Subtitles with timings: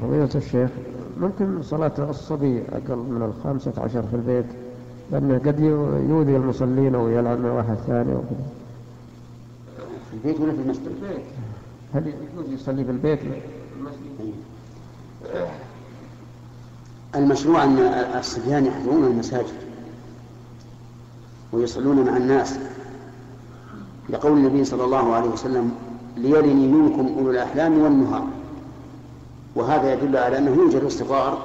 [0.00, 0.70] فضيلة الشيخ
[1.20, 4.46] ممكن صلاة الصبي أقل من الخامسة عشر في البيت؟
[5.12, 5.60] لأنه قد
[6.10, 8.46] يؤذي المصلين أو يلعب مع واحد ثاني أو كذا
[10.10, 11.24] في البيت ولا في المسجد؟ في البيت.
[11.94, 14.34] هل يجوز يصلي في البيت؟ المسجد؟
[17.16, 17.78] المشروع أن
[18.18, 19.54] الصبيان يحضرون المساجد
[21.52, 22.58] ويصلون مع الناس.
[24.10, 25.74] لقول النبي صلى الله عليه وسلم
[26.16, 28.26] ليلني منكم أولو الأحلام والنهار.
[29.54, 31.38] وهذا يدل على أنه يوجد الصغار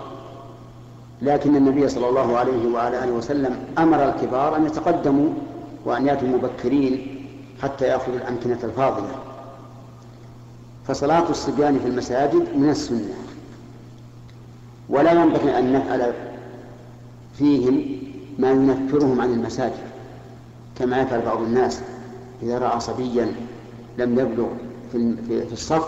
[1.21, 5.29] لكن النبي صلى الله عليه وعلى آله وسلم أمر الكبار أن يتقدموا
[5.85, 7.25] وأن يأتوا مبكرين
[7.61, 9.15] حتى يأخذوا الأمكنة الفاضلة.
[10.87, 13.13] فصلاة الصبيان في المساجد من السنة.
[14.89, 16.13] ولا ينبغي أن نفعل
[17.37, 17.85] فيهم
[18.39, 19.85] ما ينفرهم عن المساجد
[20.79, 21.81] كما يفعل بعض الناس
[22.43, 23.35] إذا رأى صبيا
[23.97, 24.47] لم يبلغ
[24.91, 25.87] في الصف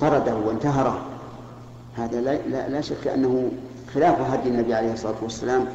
[0.00, 1.11] طرده وانتهره.
[1.96, 3.50] هذا لا, لا, لا شك أنه
[3.94, 5.66] خلاف هدي النبي عليه الصلاة والسلام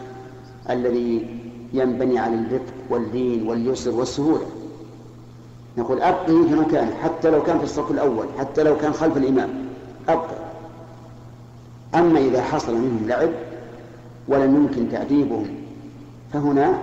[0.70, 1.40] الذي
[1.73, 4.45] ينبني على الرفق واللين واليسر والسهولة.
[5.77, 9.49] نقول أبقه في مكانه حتى لو كان في الصف الأول حتى لو كان خلف الإمام
[10.10, 10.38] أبقه
[11.95, 13.29] أما إذا حصل منهم لعب
[14.27, 15.48] ولم يمكن تأديبهم
[16.34, 16.82] فهنا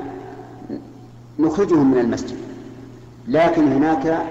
[1.39, 2.37] نخرجهم من المسجد.
[3.29, 4.23] لكن هناك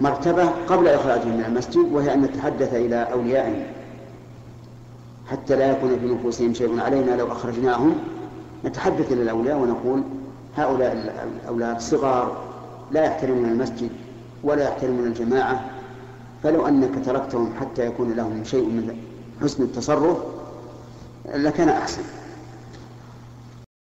[0.00, 3.62] مرتبة قبل إخراجهم من المسجد وهي أن نتحدث إلى أوليائهم.
[5.30, 7.94] حتى لا يكون في نفوسهم شيء علينا لو أخرجناهم.
[8.64, 10.02] نتحدث إلى الأولياء ونقول
[10.56, 10.92] هؤلاء
[11.42, 12.36] الأولاد صغار
[12.92, 13.90] لا يحترمون المسجد
[14.44, 15.70] ولا يحترمون الجماعة.
[16.42, 18.96] فلو أنك تركتهم حتى يكون لهم شيء من
[19.42, 20.16] حسن التصرف
[21.34, 22.02] لكان أحسن.